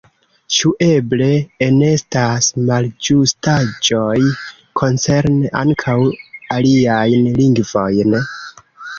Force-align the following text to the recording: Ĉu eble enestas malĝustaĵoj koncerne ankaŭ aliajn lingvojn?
Ĉu 0.57 0.69
eble 0.83 1.25
enestas 1.65 2.47
malĝustaĵoj 2.69 4.15
koncerne 4.81 5.51
ankaŭ 5.61 5.97
aliajn 6.57 7.29
lingvojn? 7.41 8.17